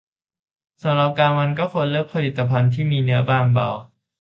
[0.83, 3.69] สำหรับกลางวันก็ควรเลือกผลิตภัณฑ์ที่มีเนื้อบางเบา